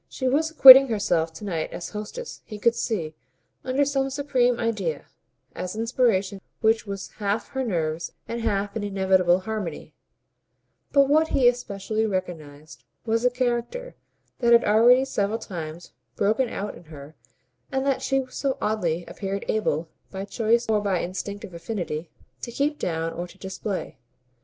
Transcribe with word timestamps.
She 0.09 0.27
was 0.27 0.49
acquitting 0.49 0.87
herself 0.87 1.31
to 1.33 1.45
night 1.45 1.71
as 1.71 1.89
hostess, 1.89 2.41
he 2.43 2.57
could 2.57 2.73
see, 2.73 3.13
under 3.63 3.85
some 3.85 4.09
supreme 4.09 4.59
idea, 4.59 5.05
an 5.53 5.67
inspiration 5.75 6.41
which 6.59 6.87
was 6.87 7.11
half 7.19 7.49
her 7.49 7.63
nerves 7.63 8.11
and 8.27 8.41
half 8.41 8.75
an 8.75 8.83
inevitable 8.83 9.41
harmony; 9.41 9.93
but 10.91 11.07
what 11.07 11.27
he 11.27 11.47
especially 11.47 12.07
recognised 12.07 12.83
was 13.05 13.21
the 13.21 13.29
character 13.29 13.93
that 14.39 14.53
had 14.53 14.65
already 14.65 15.05
several 15.05 15.37
times 15.37 15.93
broken 16.15 16.49
out 16.49 16.73
in 16.73 16.85
her 16.85 17.13
and 17.71 17.85
that 17.85 18.01
she 18.01 18.25
so 18.27 18.57
oddly 18.59 19.05
appeared 19.05 19.45
able, 19.47 19.87
by 20.09 20.25
choice 20.25 20.67
or 20.67 20.81
by 20.81 20.97
instinctive 20.97 21.53
affinity, 21.53 22.09
to 22.41 22.51
keep 22.51 22.79
down 22.79 23.13
or 23.13 23.27
to 23.27 23.37
display. 23.37 23.99